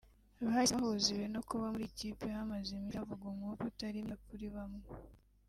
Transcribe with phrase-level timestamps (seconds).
[0.45, 4.45] bahise bahuza ibi no kuba muri iyi kipe hamaze iminsi havugwa umwuka utari mwiza kuri
[4.55, 4.85] bamwe